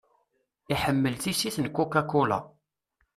Iḥemmel 0.73 1.15
tissit 1.23 1.57
n 1.59 1.67
Coca-Cola. 1.77 2.39